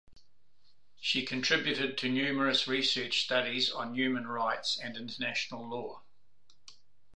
[0.99, 6.01] She contributed to numerous research studies on human rights and international law.